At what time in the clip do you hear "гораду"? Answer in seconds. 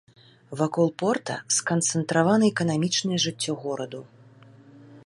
3.69-4.01